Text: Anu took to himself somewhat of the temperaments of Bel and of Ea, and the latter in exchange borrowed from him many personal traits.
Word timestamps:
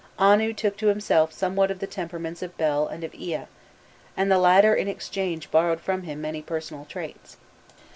Anu 0.17 0.51
took 0.51 0.77
to 0.77 0.87
himself 0.87 1.31
somewhat 1.31 1.69
of 1.69 1.77
the 1.77 1.85
temperaments 1.85 2.41
of 2.41 2.57
Bel 2.57 2.87
and 2.87 3.03
of 3.03 3.13
Ea, 3.13 3.41
and 4.17 4.31
the 4.31 4.39
latter 4.39 4.73
in 4.73 4.87
exchange 4.87 5.51
borrowed 5.51 5.79
from 5.79 6.01
him 6.01 6.19
many 6.21 6.41
personal 6.41 6.85
traits. 6.85 7.37